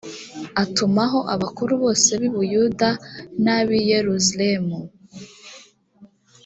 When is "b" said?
2.19-2.21